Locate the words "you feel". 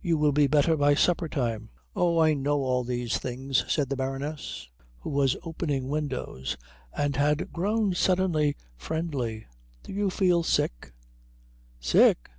9.92-10.42